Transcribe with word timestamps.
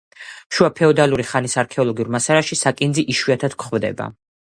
შუა 0.55 0.69
ფეოდალური 0.79 1.27
ხანის 1.33 1.55
არქეოლოგიურ 1.65 2.11
მასალაში 2.17 2.61
საკინძი 2.65 3.09
იშვიათად 3.15 3.61
გვხვდება. 3.65 4.15